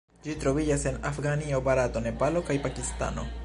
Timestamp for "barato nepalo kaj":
1.69-2.61